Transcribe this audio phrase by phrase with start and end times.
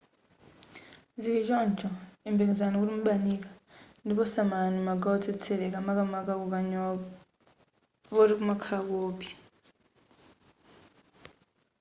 [1.21, 1.89] zili choncho
[2.23, 3.49] yembekezerani kuti mubanika
[4.03, 6.93] ndipo samalani magawo otsetseleka makamaka kukanyowa
[8.07, 9.35] poti kumakhala koopsya